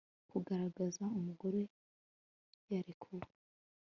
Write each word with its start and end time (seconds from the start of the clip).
Kugaragaza 0.29 1.03
umugore 1.17 1.61
yarekuwe 2.71 3.25